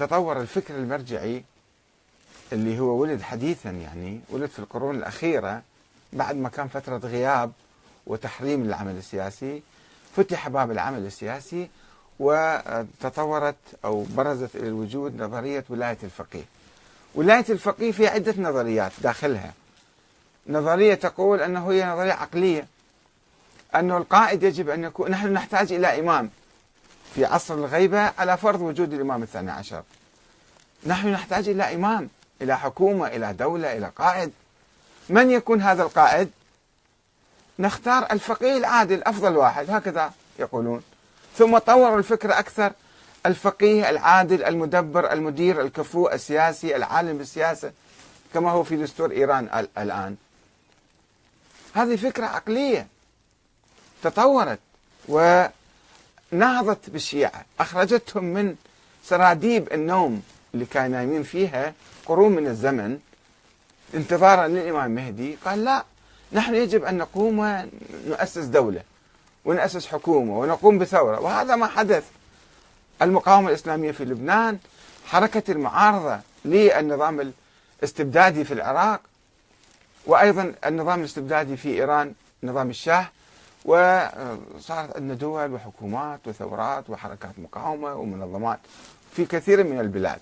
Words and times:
تطور 0.00 0.40
الفكر 0.40 0.74
المرجعي 0.74 1.44
اللي 2.52 2.78
هو 2.78 3.00
ولد 3.00 3.22
حديثا 3.22 3.70
يعني 3.70 4.20
ولد 4.30 4.50
في 4.50 4.58
القرون 4.58 4.96
الأخيرة 4.96 5.62
بعد 6.12 6.36
ما 6.36 6.48
كان 6.48 6.68
فترة 6.68 6.96
غياب 6.96 7.52
وتحريم 8.06 8.64
للعمل 8.64 8.96
السياسي 8.96 9.62
فتح 10.16 10.48
باب 10.48 10.70
العمل 10.70 11.06
السياسي 11.06 11.68
وتطورت 12.20 13.56
أو 13.84 14.06
برزت 14.16 14.56
إلى 14.56 14.68
الوجود 14.68 15.22
نظرية 15.22 15.64
ولاية 15.68 15.98
الفقيه. 16.02 16.44
ولاية 17.14 17.44
الفقيه 17.48 17.92
في 17.92 18.06
عدة 18.06 18.34
نظريات 18.38 18.92
داخلها. 19.02 19.52
نظرية 20.46 20.94
تقول 20.94 21.40
أنه 21.40 21.70
هي 21.70 21.84
نظرية 21.86 22.12
عقلية 22.12 22.66
أنه 23.74 23.96
القائد 23.96 24.42
يجب 24.42 24.68
أن 24.68 24.84
يكون 24.84 25.10
نحن 25.10 25.32
نحتاج 25.32 25.72
إلى 25.72 26.00
إمام. 26.00 26.30
في 27.14 27.24
عصر 27.24 27.54
الغيبة 27.54 28.12
على 28.18 28.36
فرض 28.36 28.60
وجود 28.60 28.92
الإمام 28.92 29.22
الثاني 29.22 29.50
عشر. 29.50 29.82
نحن 30.86 31.08
نحتاج 31.08 31.48
إلى 31.48 31.74
إمام 31.74 32.08
إلى 32.42 32.58
حكومة 32.58 33.06
إلى 33.06 33.32
دولة 33.32 33.76
إلى 33.76 33.92
قائد. 33.96 34.32
من 35.08 35.30
يكون 35.30 35.62
هذا 35.62 35.82
القائد؟ 35.82 36.30
نختار 37.58 38.06
الفقيه 38.12 38.56
العادل 38.56 39.02
أفضل 39.02 39.36
واحد 39.36 39.70
هكذا 39.70 40.12
يقولون. 40.38 40.82
ثم 41.38 41.58
طوروا 41.58 41.98
الفكرة 41.98 42.38
أكثر. 42.38 42.72
الفقيه 43.26 43.90
العادل 43.90 44.44
المدبر 44.44 45.12
المدير 45.12 45.60
الكفو 45.60 46.08
السياسي 46.08 46.76
العالم 46.76 47.18
بالسياسة 47.18 47.72
كما 48.34 48.50
هو 48.50 48.64
في 48.64 48.76
دستور 48.76 49.10
إيران 49.10 49.66
الآن. 49.78 50.16
هذه 51.74 51.96
فكرة 51.96 52.26
عقلية 52.26 52.86
تطورت 54.02 54.58
ونهضت 56.32 56.90
بالشيعة 56.90 57.44
أخرجتهم 57.60 58.24
من 58.24 58.54
سراديب 59.04 59.72
النوم 59.72 60.22
اللي 60.54 60.64
كانوا 60.64 60.96
نايمين 60.96 61.22
فيها 61.22 61.74
قرون 62.06 62.32
من 62.32 62.46
الزمن. 62.46 62.98
انتظارا 63.94 64.48
للإمام 64.48 64.84
المهدي 64.84 65.36
قال 65.44 65.64
لا 65.64 65.84
نحن 66.32 66.54
يجب 66.54 66.84
أن 66.84 66.98
نقوم 66.98 67.38
ونؤسس 67.38 68.44
دولة 68.44 68.82
ونأسس 69.44 69.86
حكومة 69.86 70.38
ونقوم 70.38 70.78
بثورة. 70.78 71.20
وهذا 71.20 71.56
ما 71.56 71.66
حدث. 71.66 72.04
المقاومة 73.02 73.48
الإسلامية 73.48 73.92
في 73.92 74.04
لبنان 74.04 74.58
حركة 75.06 75.42
المعارضة 75.52 76.20
للنظام 76.44 77.32
الاستبدادي 77.80 78.44
في 78.44 78.54
العراق 78.54 79.00
وأيضا 80.06 80.54
النظام 80.66 81.00
الاستبدادي 81.00 81.56
في 81.56 81.68
إيران 81.68 82.14
نظام 82.42 82.70
الشاه. 82.70 83.08
وصارت 83.64 84.96
عندنا 84.96 85.14
دول 85.14 85.52
وحكومات 85.52 86.20
وثورات 86.26 86.90
وحركات 86.90 87.38
مقاومة 87.38 87.94
ومنظمات 87.94 88.58
في 89.16 89.26
كثير 89.26 89.64
من 89.64 89.80
البلاد. 89.80 90.20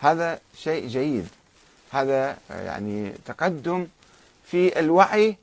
هذا 0.00 0.40
شيء 0.56 0.86
جيد. 0.86 1.28
هذا 1.92 2.36
يعني 2.50 3.12
تقدم 3.26 3.86
في 4.44 4.78
الوعي 4.78 5.36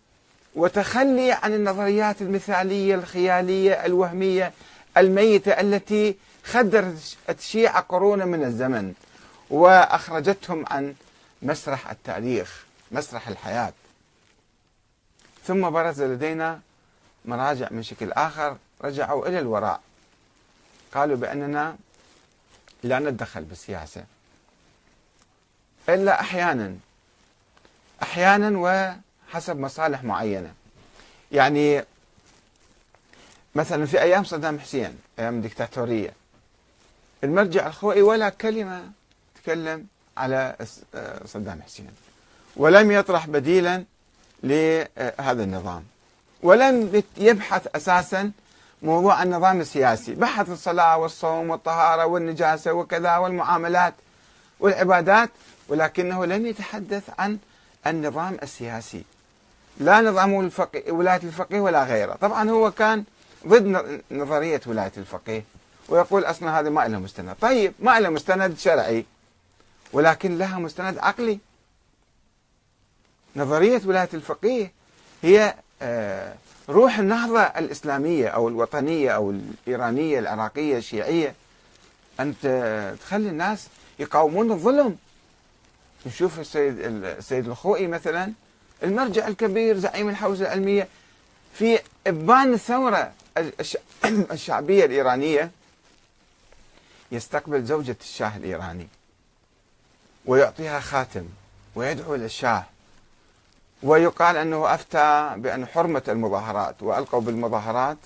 وتخلي 0.56 1.32
عن 1.32 1.54
النظريات 1.54 2.22
المثالية 2.22 2.96
الخيالية 2.96 3.86
الوهمية 3.86 4.54
الميتة 4.98 5.52
التي 5.52 6.16
خدرت 6.46 7.18
الشيعة 7.30 7.80
قرونا 7.80 8.26
من 8.26 8.44
الزمن 8.44 8.94
وأخرجتهم 9.50 10.66
عن 10.68 10.94
مسرح 11.42 11.92
التاريخ 11.92 12.66
مسرح 12.92 13.28
الحياة. 13.28 13.74
ثم 15.46 15.70
برز 15.70 16.02
لدينا 16.02 16.60
مراجع 17.28 17.68
من 17.72 17.84
شكل 17.84 18.12
آخر 18.12 18.58
رجعوا 18.82 19.28
إلى 19.28 19.40
الوراء. 19.40 19.82
قالوا 20.94 21.18
بأننا 21.18 21.78
لا 22.84 23.00
نتدخل 23.00 23.44
بالسياسة. 23.44 24.04
إلا 25.90 26.20
أحيانا. 26.20 26.76
أحيانا 28.04 28.58
وحسب 28.58 29.60
مصالح 29.60 30.04
معينة. 30.04 30.54
يعني 31.32 31.86
مثلا 33.56 33.86
في 33.86 34.02
أيام 34.02 34.24
صدام 34.24 34.60
حسين 34.60 35.00
أيام 35.20 35.36
الدكتاتورية. 35.36 36.14
المرجع 37.24 37.68
الخوئي 37.68 38.02
ولا 38.02 38.30
كلمة 38.30 38.92
تكلم 39.44 39.88
على 40.18 40.56
صدام 41.26 41.62
حسين. 41.62 41.92
ولم 42.56 42.92
يطرح 42.92 43.28
بديلا 43.28 43.84
لهذا 44.44 45.44
النظام. 45.44 45.86
ولم 46.44 47.04
يبحث 47.18 47.68
أساسا 47.76 48.32
موضوع 48.82 49.24
النظام 49.24 49.62
السياسي. 49.62 50.16
بحث 50.16 50.50
الصلاة 50.50 50.98
والصوم 50.98 51.50
والطهارة 51.50 52.06
والنجاسة 52.06 52.74
وكذا 52.74 53.18
والمعاملات 53.18 53.94
والعبادات 54.60 55.30
ولكنه 55.68 56.26
لم 56.26 56.46
يتحدث 56.46 57.04
عن 57.20 57.38
النظام 57.88 58.38
السياسي. 58.44 59.04
لا 59.80 60.02
نظام 60.02 60.40
الفقه 60.40 60.92
ولاية 60.92 61.22
الفقيه 61.24 61.60
ولا 61.60 61.84
غيره. 61.84 62.18
طبعا 62.22 62.50
هو 62.50 62.72
كان 62.72 63.04
ضد 63.48 64.02
نظرية 64.12 64.62
ولاية 64.66 64.92
الفقيه 64.98 65.44
ويقول 65.90 66.24
أصلا 66.24 66.60
هذا 66.60 66.70
ما 66.70 66.88
له 66.88 67.00
مستند. 67.00 67.36
طيب 67.42 67.74
ما 67.80 68.00
له 68.00 68.10
مستند 68.10 68.58
شرعي 68.58 69.06
ولكن 69.94 70.38
لها 70.38 70.60
مستند 70.60 70.98
عقلي. 70.98 71.40
نظرية 73.36 73.82
ولاية 73.86 74.10
الفقيه 74.14 74.72
هي 75.24 75.56
روح 76.70 77.00
النهضة 77.00 77.42
الإسلامية 77.42 78.28
أو 78.28 78.48
الوطنية 78.48 79.12
أو 79.12 79.32
الإيرانية 79.32 80.20
العراقية 80.20 80.78
الشيعية 80.78 81.36
أن 82.20 82.34
تخلي 83.02 83.30
الناس 83.30 83.68
يقاومون 84.00 84.52
الظلم. 84.52 84.98
نشوف 86.06 86.40
السيد 86.40 86.80
السيد 86.80 87.48
الخوئي 87.48 87.88
مثلا 87.88 88.34
المرجع 88.84 89.28
الكبير 89.28 89.78
زعيم 89.78 90.10
الحوزة 90.10 90.46
العلمية 90.46 90.88
في 91.54 91.80
إبان 92.08 92.54
الثورة 92.54 93.12
الشعبية 94.32 94.86
الإيرانية 94.86 95.52
يستقبل 97.12 97.66
زوجة 97.66 97.98
الشاه 98.02 98.38
الإيراني 98.38 98.88
ويعطيها 100.26 100.80
خاتم 100.80 101.26
ويدعو 101.76 102.16
للشاه. 102.16 102.66
ويقال 103.84 104.38
أنه 104.38 104.74
أفتى 104.74 105.34
بأن 105.38 105.66
حرمة 105.66 106.04
المظاهرات 106.08 106.84
وألقوا 106.84 107.22
بالمظاهرات 107.22 107.98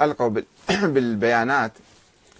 ألقوا 0.00 0.28
بالبيانات 0.94 1.72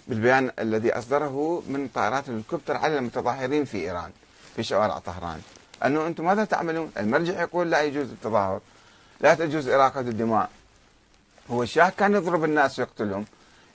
بالبيان 0.07 0.51
الذي 0.59 0.93
أصدره 0.93 1.63
من 1.67 1.87
طائرات 1.87 2.29
الهليكوبتر 2.29 2.77
على 2.77 2.97
المتظاهرين 2.97 3.65
في 3.65 3.77
إيران 3.77 4.11
في 4.55 4.63
شوارع 4.63 4.99
طهران. 4.99 5.41
أنه 5.85 6.07
أنتم 6.07 6.25
ماذا 6.25 6.45
تعملون؟ 6.45 6.91
المرجع 6.97 7.41
يقول 7.41 7.71
لا 7.71 7.81
يجوز 7.81 8.09
التظاهر 8.09 8.61
لا 9.21 9.33
تجوز 9.33 9.67
إراقة 9.67 9.99
الدماء. 9.99 10.49
هو 11.51 11.63
الشاه 11.63 11.89
كان 11.97 12.15
يضرب 12.15 12.43
الناس 12.43 12.79
ويقتلهم 12.79 13.25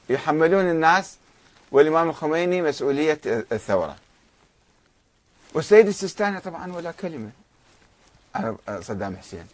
يحملون 0.09 0.71
الناس 0.71 1.17
والإمام 1.73 2.09
الخميني 2.09 2.63
مسؤولية 2.63 3.21
الثورة. 3.27 3.97
والسيد 5.55 5.87
السيستاني 5.87 6.41
طبعا 6.41 6.73
ولا 6.73 6.91
كلمة. 6.91 7.31
على 8.37 8.83
صدام 8.83 9.17
حسين. 9.17 9.47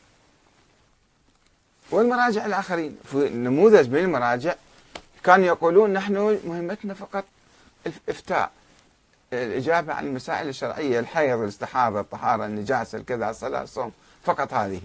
والمراجع 1.91 2.47
الآخرين 2.47 2.97
نموذج 3.15 3.89
من 3.89 3.99
المراجع 3.99 4.55
كانوا 5.25 5.47
يقولون 5.47 5.93
نحن 5.93 6.41
مهمتنا 6.45 6.95
فقط 6.95 7.25
الإفتاء 7.87 8.51
الإجابة 9.33 9.93
عن 9.95 10.07
المسائل 10.07 10.49
الشرعية 10.49 11.01
الحيض 11.01 11.41
الاستحاضة 11.41 12.01
الطهارة 12.01 12.47
النجاسة 12.47 12.99
الكذا 12.99 13.31
الصلاة 13.31 13.63
الصوم 13.63 13.93
فقط 14.25 14.53
هذه. 14.55 14.81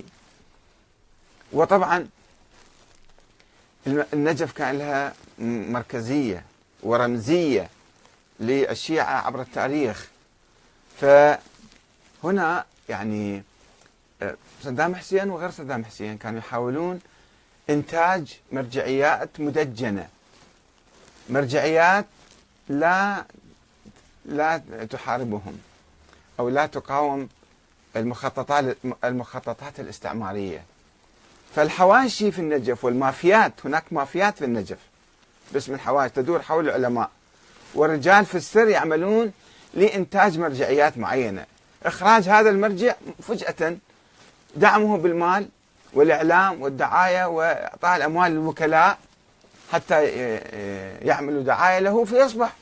وطبعا 1.51 2.07
النجف 3.87 4.51
كان 4.51 4.77
لها 4.77 5.13
مركزية 5.39 6.43
ورمزية 6.83 7.69
للشيعة 8.39 9.25
عبر 9.27 9.41
التاريخ. 9.41 10.07
فهنا 11.01 12.65
يعني 12.89 13.43
صدام 14.63 14.95
حسين 14.95 15.29
وغير 15.29 15.51
صدام 15.51 15.85
حسين 15.85 16.17
كانوا 16.17 16.39
يحاولون 16.39 16.99
إنتاج 17.69 18.39
مرجعيات 18.51 19.29
مدجنة. 19.39 20.07
مرجعيات 21.29 22.05
لا 22.69 23.25
لا 24.25 24.57
تحاربهم 24.89 25.57
أو 26.39 26.49
لا 26.49 26.65
تقاوم 26.65 27.29
المخططات 27.95 28.77
المخططات 29.03 29.79
الاستعمارية. 29.79 30.63
فالحواشي 31.55 32.31
في 32.31 32.39
النجف 32.39 32.85
والمافيات 32.85 33.53
هناك 33.65 33.83
مافيات 33.91 34.37
في 34.37 34.45
النجف. 34.45 34.77
باسم 35.53 35.73
الحواشي 35.73 36.13
تدور 36.13 36.41
حول 36.41 36.69
العلماء. 36.69 37.09
والرجال 37.75 38.25
في 38.25 38.35
السر 38.35 38.67
يعملون 38.67 39.31
لإنتاج 39.73 40.39
مرجعيات 40.39 40.97
معينة. 40.97 41.45
إخراج 41.83 42.29
هذا 42.29 42.49
المرجع 42.49 42.95
فجأة 43.21 43.77
دعمه 44.57 44.97
بالمال 44.97 45.49
والإعلام 45.93 46.61
والدعاية 46.61 47.25
وإعطاء 47.25 47.97
الأموال 47.97 48.31
للوكلاء 48.31 48.97
حتى 49.73 50.05
يعملوا 51.01 51.43
دعاية 51.43 51.79
له 51.79 52.05
فيصبح 52.05 52.53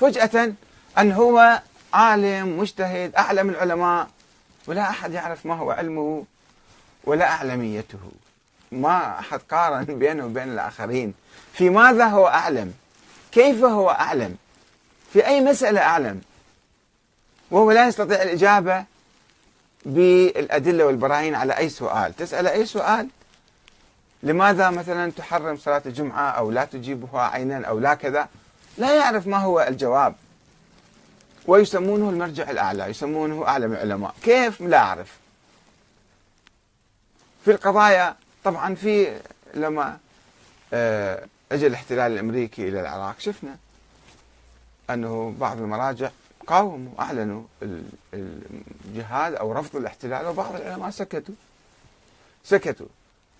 فجأة 0.00 0.52
أن 0.98 1.12
هو 1.12 1.62
عالم 1.92 2.58
مجتهد 2.58 3.14
أعلم 3.14 3.48
العلماء 3.48 4.08
ولا 4.66 4.90
أحد 4.90 5.12
يعرف 5.12 5.46
ما 5.46 5.54
هو 5.54 5.70
علمه 5.70 6.24
ولا 7.04 7.30
أعلميته. 7.30 7.98
ما 8.72 9.18
أحد 9.18 9.40
قارن 9.50 9.84
بينه 9.98 10.24
وبين 10.24 10.52
الآخرين. 10.52 11.14
في 11.52 11.70
ماذا 11.70 12.04
هو 12.04 12.26
أعلم؟ 12.26 12.74
كيف 13.32 13.64
هو 13.64 13.90
أعلم؟ 13.90 14.36
في 15.12 15.26
أي 15.26 15.40
مسألة 15.40 15.80
أعلم؟ 15.80 16.20
وهو 17.50 17.72
لا 17.72 17.86
يستطيع 17.88 18.22
الإجابة 18.22 18.84
بالأدلة 19.84 20.86
والبراهين 20.86 21.34
على 21.34 21.58
أي 21.58 21.68
سؤال. 21.68 22.16
تسأل 22.16 22.46
أي 22.46 22.66
سؤال. 22.66 23.08
لماذا 24.22 24.70
مثلا 24.70 25.10
تحرم 25.10 25.56
صلاة 25.56 25.82
الجمعة 25.86 26.30
أو 26.30 26.50
لا 26.50 26.64
تجيبها 26.64 27.20
عينا 27.20 27.66
أو 27.66 27.78
لا 27.78 27.94
كذا؟ 27.94 28.28
لا 28.78 28.96
يعرف 28.96 29.26
ما 29.26 29.36
هو 29.36 29.60
الجواب. 29.60 30.14
ويسمونه 31.46 32.10
المرجع 32.10 32.50
الأعلى 32.50 32.84
يسمونه 32.84 33.48
أعلم 33.48 33.72
العلماء. 33.72 34.14
كيف؟ 34.22 34.60
لا 34.60 34.78
أعرف. 34.78 35.18
في 37.44 37.50
القضايا 37.50 38.16
طبعا 38.44 38.74
في 38.74 39.20
لما 39.54 39.98
آه، 40.72 41.26
اجى 41.52 41.66
الاحتلال 41.66 42.12
الأمريكي 42.12 42.68
إلى 42.68 42.80
العراق 42.80 43.14
شفنا 43.18 43.56
أنه 44.90 45.34
بعض 45.38 45.56
المراجع 45.58 46.10
قاوموا 46.46 46.92
أعلنوا 46.98 47.42
الجهاد 48.14 49.34
أو 49.34 49.52
رفض 49.52 49.76
الاحتلال 49.76 50.26
وبعض 50.26 50.54
العلماء 50.54 50.90
سكتوا. 50.90 51.34
سكتوا. 52.44 52.86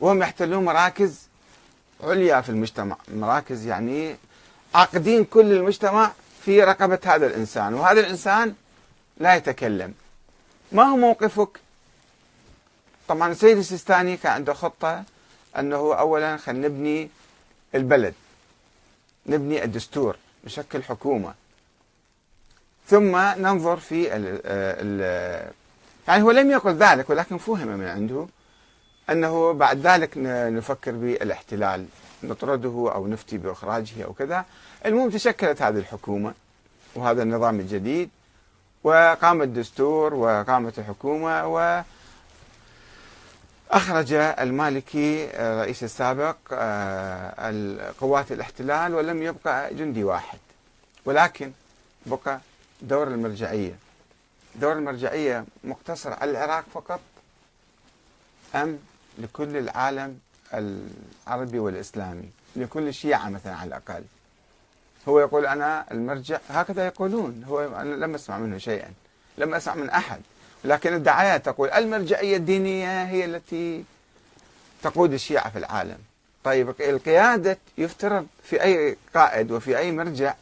وهم 0.00 0.22
يحتلون 0.22 0.64
مراكز 0.64 1.20
عليا 2.00 2.40
في 2.40 2.48
المجتمع. 2.48 2.96
مراكز 3.08 3.66
يعني 3.66 4.16
عاقدين 4.74 5.24
كل 5.24 5.52
المجتمع 5.52 6.12
في 6.44 6.62
رقبة 6.64 6.98
هذا 7.04 7.26
الإنسان 7.26 7.74
وهذا 7.74 8.00
الإنسان 8.00 8.54
لا 9.16 9.34
يتكلم. 9.34 9.94
ما 10.72 10.82
هو 10.82 10.96
موقفك؟ 10.96 11.60
طبعا 13.08 13.32
السيد 13.32 13.58
السيستاني 13.58 14.16
كان 14.16 14.32
عنده 14.32 14.54
خطة 14.54 15.04
أنه 15.58 15.94
أولا 15.94 16.36
خلينا 16.36 16.68
نبني 16.68 17.10
البلد 17.74 18.14
نبني 19.26 19.64
الدستور 19.64 20.16
نشكل 20.44 20.82
حكومة. 20.82 21.34
ثم 22.92 23.16
ننظر 23.16 23.76
في 23.76 24.16
ال 24.16 24.40
ال 24.44 25.52
يعني 26.08 26.22
هو 26.22 26.30
لم 26.30 26.50
يقل 26.50 26.74
ذلك 26.74 27.10
ولكن 27.10 27.38
فهم 27.38 27.68
من 27.68 27.86
عنده 27.86 28.26
أنه 29.10 29.52
بعد 29.52 29.86
ذلك 29.86 30.10
نفكر 30.56 30.90
بالاحتلال 30.92 31.86
نطرده 32.22 32.90
أو 32.94 33.06
نفتي 33.06 33.38
بإخراجه 33.38 34.04
أو 34.04 34.12
كذا. 34.12 34.44
المهم 34.86 35.10
تشكلت 35.10 35.62
هذه 35.62 35.78
الحكومة 35.78 36.34
وهذا 36.94 37.22
النظام 37.22 37.60
الجديد 37.60 38.10
وقام 38.84 39.42
الدستور 39.42 40.14
وقامت 40.14 40.78
الحكومة 40.78 41.46
و 41.46 41.82
أخرج 43.70 44.12
المالكي 44.12 45.28
الرئيس 45.34 45.84
السابق 45.84 46.36
آه، 46.52 47.34
القوات 47.50 48.32
الاحتلال 48.32 48.94
ولم 48.94 49.22
يبقى 49.22 49.74
جندي 49.74 50.04
واحد. 50.04 50.38
ولكن 51.04 51.52
بقى 52.06 52.40
دور 52.82 53.08
المرجعية. 53.08 53.74
دور 54.54 54.72
المرجعية 54.72 55.44
مقتصر 55.64 56.12
على 56.12 56.30
العراق 56.30 56.64
فقط 56.74 57.00
أم 58.54 58.78
لكل 59.18 59.56
العالم 59.56 60.18
العربي 60.54 61.58
والإسلامي؟ 61.58 62.30
لكل 62.56 62.88
الشيعة 62.88 63.28
مثلا 63.28 63.54
على 63.54 63.68
الأقل. 63.68 64.04
هو 65.08 65.20
يقول 65.20 65.46
أنا 65.46 65.84
المرجع 65.90 66.38
هكذا 66.48 66.86
يقولون. 66.86 67.44
هو 67.48 67.60
أنا 67.60 67.94
لم 67.94 68.14
أسمع 68.14 68.38
منه 68.38 68.58
شيئا 68.58 68.92
لم 69.38 69.54
أسمع 69.54 69.74
من 69.74 69.90
أحد. 69.90 70.20
لكن 70.64 70.94
الدعايات 70.94 71.46
تقول 71.46 71.70
المرجعية 71.70 72.36
الدينية 72.36 73.04
هي 73.04 73.24
التي 73.24 73.84
تقود 74.82 75.12
الشيعة 75.12 75.50
في 75.50 75.58
العالم. 75.58 75.98
طيب 76.44 76.74
القيادة 76.80 77.58
يفترض 77.78 78.26
في 78.44 78.62
أي 78.62 78.96
قائد 79.14 79.50
وفي 79.50 79.78
أي 79.78 79.92
مرجع 79.92 80.34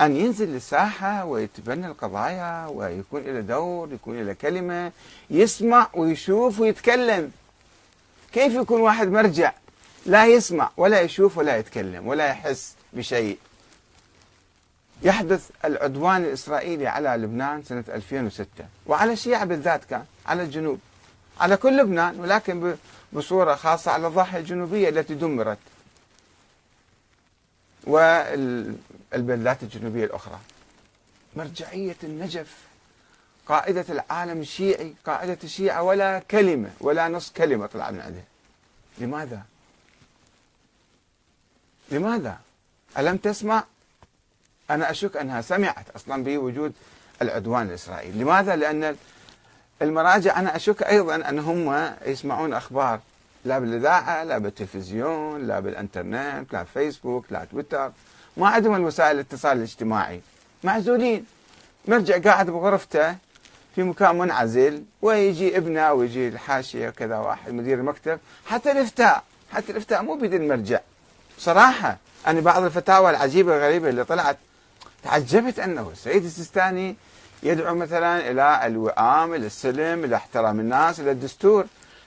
أن 0.00 0.16
ينزل 0.16 0.48
للساحة 0.48 1.24
ويتبنى 1.24 1.86
القضايا 1.86 2.66
ويكون 2.66 3.22
له 3.22 3.40
دور 3.40 3.92
يكون 3.92 4.26
له 4.26 4.32
كلمة 4.32 4.92
يسمع 5.30 5.88
ويشوف 5.94 6.60
ويتكلم. 6.60 7.30
كيف 8.32 8.54
يكون 8.54 8.80
واحد 8.80 9.08
مرجع 9.08 9.52
لا 10.06 10.26
يسمع 10.26 10.70
ولا 10.76 11.00
يشوف 11.00 11.38
ولا 11.38 11.56
يتكلم 11.56 12.06
ولا 12.06 12.26
يحس 12.26 12.74
بشيء؟ 12.92 13.38
يحدث 15.02 15.50
العدوان 15.64 16.24
الإسرائيلي 16.24 16.86
على 16.86 17.08
لبنان 17.08 17.62
سنة 17.62 17.84
2006 17.88 18.46
وعلى 18.86 19.12
الشيعة 19.12 19.44
بالذات 19.44 19.84
كان 19.84 20.04
على 20.26 20.42
الجنوب. 20.42 20.78
على 21.40 21.56
كل 21.56 21.76
لبنان 21.76 22.20
ولكن 22.20 22.74
بصورة 23.12 23.54
خاصة 23.54 23.90
على 23.90 24.06
الضاحية 24.06 24.38
الجنوبية 24.38 24.88
التي 24.88 25.14
دمرت. 25.14 25.58
والبلدات 27.84 29.62
الجنوبية 29.62 30.04
الأخرى 30.04 30.38
مرجعية 31.36 31.96
النجف 32.02 32.56
قائدة 33.46 33.84
العالم 33.88 34.40
الشيعي 34.40 34.94
قائدة 35.06 35.38
الشيعة 35.44 35.82
ولا 35.82 36.18
كلمة 36.18 36.70
ولا 36.80 37.08
نص 37.08 37.32
كلمة 37.32 37.66
طلع 37.66 37.90
من 37.90 38.00
عنده 38.00 38.24
لماذا؟ 38.98 39.42
لماذا؟ 41.90 42.38
ألم 42.98 43.16
تسمع 43.16 43.64
أنا 44.70 44.90
أشك 44.90 45.16
أنها 45.16 45.40
سمعت 45.40 45.90
أصلا 45.96 46.24
بوجود 46.24 46.72
العدوان 47.22 47.68
الإسرائيلي 47.68 48.22
لماذا؟ 48.22 48.56
لأن 48.56 48.96
المراجع 49.82 50.38
أنا 50.38 50.56
أشك 50.56 50.82
أيضا 50.82 51.14
أن 51.14 51.38
هم 51.38 51.94
يسمعون 52.06 52.52
أخبار 52.52 53.00
لا 53.44 53.58
بالإذاعة 53.58 54.24
لا 54.24 54.38
بالتلفزيون 54.38 55.46
لا 55.46 55.60
بالإنترنت 55.60 56.52
لا 56.52 56.64
فيسبوك 56.64 57.24
لا 57.30 57.44
تويتر. 57.44 57.92
ما 58.36 58.48
عندهم 58.48 58.74
الوسائل 58.74 59.14
الاتصال 59.14 59.56
الاجتماعي. 59.56 60.20
معزولين. 60.64 61.26
مرجع 61.88 62.18
قاعد 62.18 62.50
بغرفته 62.50 63.16
في 63.74 63.82
مكان 63.82 64.18
منعزل 64.18 64.84
ويجي 65.02 65.56
ابنه 65.56 65.80
أو 65.80 66.02
يجي 66.02 66.28
الحاشية 66.28 66.90
كذا 66.90 67.16
واحد 67.16 67.52
مدير 67.52 67.78
المكتب. 67.78 68.18
حتى 68.46 68.72
الإفتاء 68.72 69.24
حتى 69.52 69.72
الإفتاء 69.72 70.02
مو 70.02 70.14
بيد 70.14 70.34
المرجع 70.34 70.80
صراحة 71.38 71.98
أنا 72.26 72.40
بعض 72.40 72.62
الفتاوى 72.62 73.10
العجيبة 73.10 73.56
الغريبة 73.56 73.88
اللي 73.88 74.04
طلعت 74.04 74.36
تعجبت 75.02 75.58
أنه 75.58 75.90
السيد 75.92 76.24
السيستاني 76.24 76.96
يدعو 77.42 77.74
مثلا 77.74 78.30
إلى 78.30 78.66
الوئام 78.66 79.34
إلى 79.34 79.46
السلم 79.46 80.04
إلى 80.04 80.16
احترام 80.16 80.60
الناس 80.60 81.00
إلى 81.00 81.10
الدستور. 81.10 81.66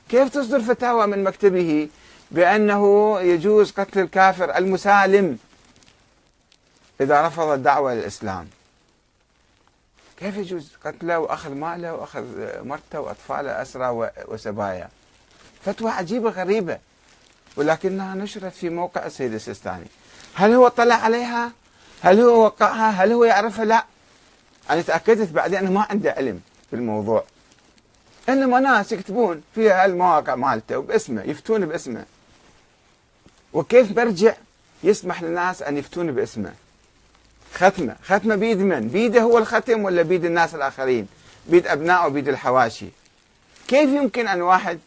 كيف 0.10 0.30
تصدر 0.30 0.62
فتاوى 0.62 1.08
من 1.08 1.24
مكتبه 1.24 1.90
بأنه 2.32 3.20
يجوز 3.20 3.72
قتل 3.72 4.00
الكافر 4.00 4.58
المسالم 4.58 5.38
إذا 7.02 7.28
رفض 7.28 7.48
الدعوة 7.48 7.94
للاسلام 7.94 8.48
كيف 10.18 10.38
يجوز 10.38 10.72
قتله 10.86 11.20
وأخذ 11.20 11.52
ماله 11.52 11.94
وأخذ 11.94 12.24
مرته 12.66 13.00
وأطفاله 13.00 13.62
أسرى 13.62 14.10
وسبايا؟ 14.28 14.90
فتوى 15.66 15.92
عجيبة 15.92 16.30
غريبة 16.30 16.80
ولكنها 17.56 18.16
نشرت 18.16 18.54
في 18.54 18.70
موقع 18.70 19.06
السيد 19.06 19.34
السيستاني. 19.34 19.86
هل 20.34 20.52
هو 20.52 20.68
اطلع 20.68 20.96
عليها؟ 20.96 21.52
هل 22.02 22.20
هو 22.20 22.44
وقعها؟ 22.44 22.90
هل 22.90 23.12
هو 23.12 23.24
يعرفها؟ 23.24 23.66
لا. 23.66 23.86
أنا 24.70 24.82
تأكدت 24.82 25.32
بعدين 25.32 25.58
أنه 25.58 25.72
ما 25.72 25.88
عنده 25.90 26.12
علم 26.12 26.42
في 26.70 26.76
إنما 28.30 28.60
ناس 28.60 28.92
يكتبون 28.92 29.42
في 29.56 29.70
هالمواقع 29.70 30.36
مالته 30.36 30.78
وباسمه 30.78 31.22
يفتون 31.22 31.66
باسمه. 31.66 32.06
وكيف 33.54 33.92
برجع 33.92 34.34
يسمح 34.84 35.24
للناس 35.24 35.62
أن 35.62 35.78
يفتون 35.78 36.12
باسمه؟ 36.12 36.54
ختمة. 37.54 37.96
ختمة 38.04 38.36
بيد 38.36 38.58
من؟ 38.58 38.88
بيده 38.88 39.22
هو 39.22 39.38
الختم 39.38 39.84
ولا 39.84 40.02
بيد 40.02 40.26
الناس 40.26 40.56
الآخرين؟ 40.56 41.08
بيد 41.48 41.68
أبنائه 41.68 42.08
بيد 42.08 42.28
الحواشي. 42.28 42.88
كيف 43.68 43.90
يمكن 43.90 44.28
أن 44.28 44.42
واحد 44.42 44.80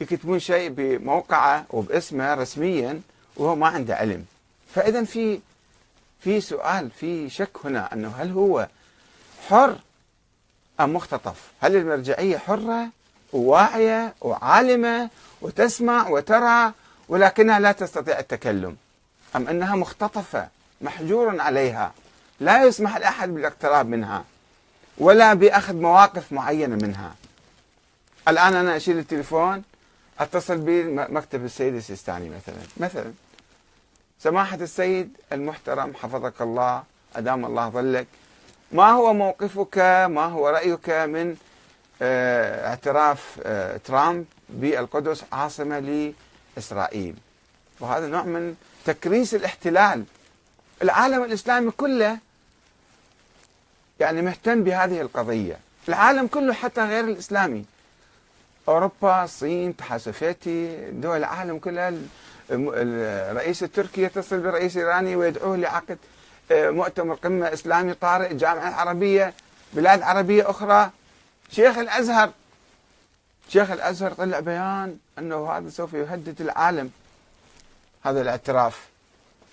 يكتبون 0.00 0.38
شيء 0.38 0.68
بموقعه 0.70 1.66
وباسمه 1.70 2.34
رسميا 2.34 3.00
وهو 3.36 3.56
ما 3.56 3.66
عنده 3.66 3.96
علم؟ 3.96 4.24
فإذا 4.74 5.04
في 5.04 5.40
في 6.20 6.40
سؤال 6.40 6.90
في 6.90 7.30
شك 7.30 7.50
هنا 7.64 7.92
أنه 7.92 8.08
هل 8.08 8.30
هو 8.30 8.68
حر 9.48 9.76
أم 10.80 10.94
مختطف؟ 10.94 11.34
هل 11.60 11.76
المرجعية 11.76 12.38
حرة 12.38 12.88
وواعية 13.32 14.14
وعالمة 14.20 15.10
وتسمع 15.42 16.08
وترى 16.08 16.72
ولكنها 17.08 17.60
لا 17.60 17.72
تستطيع 17.72 18.18
التكلم؟ 18.18 18.76
أم 19.36 19.48
أنها 19.48 19.76
مختطفة 19.76 20.48
محجور 20.80 21.40
عليها 21.40 21.92
لا 22.40 22.64
يسمح 22.64 22.96
لأحد 22.96 23.28
بالاقتراب 23.28 23.86
منها 23.86 24.24
ولا 24.98 25.34
بأخذ 25.34 25.74
مواقف 25.74 26.32
معينة 26.32 26.76
منها؟ 26.76 27.14
الآن 28.28 28.54
أنا 28.54 28.76
أشيل 28.76 28.98
التليفون 28.98 29.62
أتصل 30.20 30.58
بمكتب 30.58 31.44
السيد 31.44 31.74
السيستاني 31.74 32.28
مثلا. 32.28 32.62
مثلا. 32.76 33.12
سماحة 34.20 34.56
السيد 34.56 35.16
المحترم 35.32 35.94
حفظك 35.94 36.40
الله 36.40 36.82
أدام 37.16 37.44
الله 37.44 37.68
ظلك 37.68 38.06
ما 38.72 38.90
هو 38.90 39.12
موقفك؟ 39.12 39.78
ما 40.10 40.24
هو 40.24 40.48
رأيك 40.48 40.90
من 40.90 41.36
آه، 42.02 42.68
اعتراف 42.68 43.38
آه، 43.42 43.76
ترامب 43.76 44.24
بالقدس 44.48 45.24
عاصمة 45.32 46.12
لإسرائيل؟ 46.56 47.14
وهذا 47.80 48.06
نوع 48.06 48.22
من 48.22 48.54
تكريس 48.84 49.34
الاحتلال. 49.34 50.04
العالم 50.82 51.24
الإسلامي 51.24 51.70
كله 51.70 52.18
يعني 54.00 54.22
مهتم 54.22 54.64
بهذه 54.64 55.00
القضية. 55.00 55.56
العالم 55.88 56.26
كله 56.26 56.52
حتى 56.52 56.80
غير 56.80 57.04
الإسلامي. 57.04 57.64
أوروبا 58.68 59.24
الصين 59.24 59.64
الاتحاد 59.64 59.98
السوفيتي 59.98 60.90
دول 60.90 61.16
العالم 61.16 61.58
كلها 61.58 61.92
الرئيس 62.50 63.62
التركي 63.62 64.02
يتصل 64.02 64.38
بالرئيس 64.40 64.76
الإيراني 64.76 65.16
ويدعوه 65.16 65.56
لعقد. 65.56 65.98
مؤتمر 66.52 67.14
قمة 67.14 67.52
إسلامي 67.52 67.94
طارئ 67.94 68.34
جامعة 68.34 68.70
عربية 68.70 69.34
بلاد 69.72 70.02
عربية 70.02 70.50
أخرى. 70.50 70.90
شيخ 71.50 71.78
الأزهر 71.78 72.30
شيخ 73.48 73.70
الأزهر 73.70 74.12
طلع 74.12 74.40
بيان 74.40 74.96
أنه 75.18 75.50
هذا 75.50 75.70
سوف 75.70 75.94
يهدد 75.94 76.40
العالم. 76.40 76.90
هذا 78.02 78.20
الاعتراف 78.20 78.88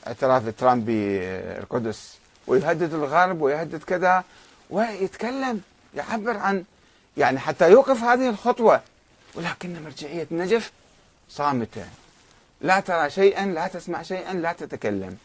اعتراف 0.07 0.43
ترامب 0.57 0.85
بالقدس. 0.85 2.17
ويهدد 2.47 2.93
الغرب 2.93 3.41
ويهدد 3.41 3.83
كذا. 3.83 4.23
ويتكلم 4.69 5.61
يعبر 5.95 6.37
عن 6.37 6.63
يعني 7.17 7.39
حتى 7.39 7.71
يوقف 7.71 8.03
هذه 8.03 8.29
الخطوة. 8.29 8.81
ولكن 9.35 9.83
مرجعية 9.83 10.27
النجف 10.31 10.71
صامتة. 11.29 11.85
لا 12.61 12.79
ترى 12.79 13.09
شيئا 13.09 13.45
لا 13.45 13.67
تسمع 13.67 14.01
شيئا 14.01 14.33
لا 14.33 14.53
تتكلم. 14.53 15.17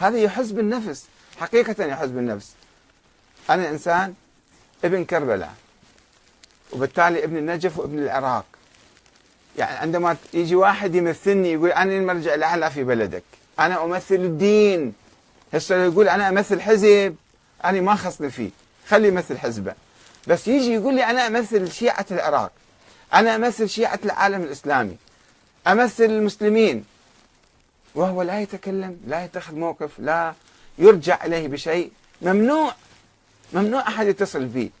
هذا 0.00 0.18
يحز 0.18 0.50
بالنفس 0.50 1.04
حقيقة 1.40 1.84
يحز 1.84 2.08
بالنفس 2.08 2.50
أنا 3.50 3.70
إنسان 3.70 4.14
ابن 4.84 5.04
كربلاء 5.04 5.54
وبالتالي 6.72 7.24
ابن 7.24 7.36
النجف 7.36 7.78
وابن 7.78 7.98
العراق. 7.98 8.44
يعني 9.58 9.76
عندما 9.76 10.16
يجي 10.34 10.54
واحد 10.54 10.94
يمثلني 10.94 11.52
يقول 11.52 11.72
أنا 11.72 11.92
المرجع 11.92 12.34
الأعلى 12.34 12.70
في 12.70 12.84
بلدك 12.84 13.22
أنا 13.58 13.84
أمثل 13.84 14.14
الدين. 14.14 14.94
هسه 15.54 15.84
يقول 15.84 16.08
أنا 16.08 16.28
أمثل 16.28 16.60
حزب 16.60 17.16
أنا 17.64 17.80
ما 17.80 17.94
خصني 17.94 18.30
فيه. 18.30 18.50
خلي 18.88 19.08
يمثل 19.08 19.38
حزبه. 19.38 19.74
بس 20.26 20.48
يجي 20.48 20.74
يقول 20.74 20.94
لي 20.94 21.04
أنا 21.04 21.26
أمثل 21.26 21.72
شيعة 21.72 22.06
العراق 22.10 22.52
أنا 23.14 23.36
أمثل 23.36 23.68
شيعة 23.68 24.00
العالم 24.04 24.42
الإسلامي 24.42 24.96
أمثل 25.66 26.04
المسلمين. 26.04 26.84
وهو 27.94 28.22
لا 28.22 28.40
يتكلم 28.40 29.00
لا 29.06 29.24
يتخذ 29.24 29.54
موقف 29.54 29.90
لا 29.98 30.34
يرجع 30.78 31.24
إليه 31.24 31.48
بشيء. 31.48 31.92
ممنوع 32.22 32.74
ممنوع 33.52 33.88
أحد 33.88 34.06
يتصل 34.06 34.44
بي. 34.44 34.72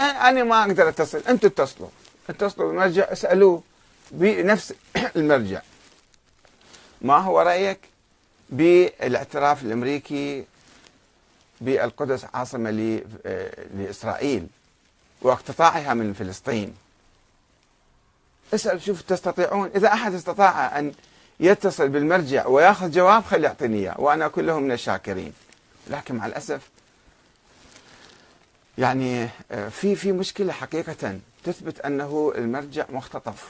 أنا 0.00 0.44
ما 0.44 0.62
أقدر 0.62 0.88
أتصل 0.88 1.18
أنتم 1.28 1.48
اتصلوا. 1.48 1.88
اتصلوا 2.30 2.68
بالمرجع 2.68 3.12
اسألوه 3.12 3.62
بنفس 4.10 4.74
المرجع. 5.16 5.60
ما 7.02 7.16
هو 7.16 7.40
رأيك 7.40 7.78
بالاعتراف 8.50 9.62
الأمريكي 9.62 10.44
بالقدس 11.60 12.24
عاصمة 12.34 12.70
لإسرائيل 13.74 14.46
واقتطاعها 15.22 15.94
من 15.94 16.12
فلسطين؟ 16.12 16.74
اسأل 18.54 18.82
شوف 18.82 19.00
تستطيعون. 19.02 19.70
إذا 19.74 19.88
أحد 19.92 20.14
استطاع 20.14 20.78
أن 20.78 20.92
يتصل 21.40 21.88
بالمرجع 21.88 22.46
وياخذ 22.46 22.90
جواب 22.90 23.24
خلي 23.24 23.46
يعطيني 23.46 23.78
إياه 23.78 24.00
وأنا 24.00 24.28
كلهم 24.28 24.62
من 24.62 24.72
الشاكرين. 24.72 25.32
لكن 25.86 26.14
مع 26.14 26.26
الأسف 26.26 26.60
يعني 28.78 29.28
آه، 29.50 29.68
في 29.68 29.96
في 29.96 30.12
مشكلة 30.12 30.52
حقيقه 30.52 31.18
تثبت 31.44 31.80
أنه 31.80 32.32
المرجع 32.36 32.84
مختطف. 32.90 33.48